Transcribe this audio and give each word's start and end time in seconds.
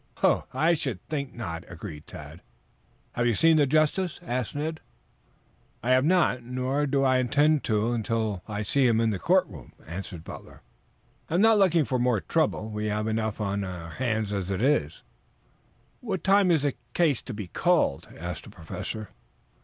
"I 0.51 0.73
should 0.73 0.99
think 1.05 1.35
not," 1.35 1.63
agreed 1.67 2.07
Tad. 2.07 2.41
"Have 3.11 3.27
you 3.27 3.35
seen 3.35 3.57
the 3.57 3.67
justice?" 3.67 4.19
asked 4.25 4.55
Ned. 4.55 4.79
"I 5.83 5.91
have 5.91 6.03
not. 6.05 6.41
Nor 6.41 6.87
do 6.87 7.03
I 7.03 7.19
intend 7.19 7.63
to 7.65 7.91
until 7.91 8.41
I 8.47 8.63
see 8.63 8.87
him 8.87 8.99
in 8.99 9.11
the 9.11 9.19
courtroom," 9.19 9.73
answered 9.85 10.23
Butler. 10.23 10.63
"I 11.29 11.35
am 11.35 11.41
not 11.41 11.59
looking 11.59 11.85
for 11.85 11.99
more 11.99 12.19
trouble. 12.19 12.71
We 12.71 12.87
have 12.87 13.05
enough 13.07 13.39
on 13.39 13.61
hand 13.61 14.31
as 14.31 14.49
it 14.49 14.63
is." 14.63 15.03
"What 15.99 16.23
time 16.23 16.49
is 16.49 16.63
the 16.63 16.73
case 16.95 17.21
to 17.21 17.33
be 17.35 17.47
called?" 17.49 18.07
asked 18.17 18.45
the 18.45 18.49
Professor. 18.49 19.09